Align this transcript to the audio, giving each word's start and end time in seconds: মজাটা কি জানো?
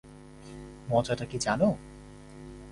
মজাটা 0.89 1.25
কি 1.25 1.37
জানো? 1.39 1.69